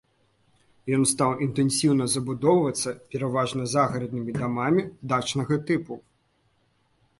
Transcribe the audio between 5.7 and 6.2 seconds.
тыпу.